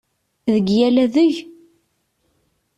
[0.53, 1.35] Deg yal adeg?